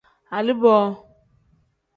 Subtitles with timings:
[0.37, 0.79] Aliboo.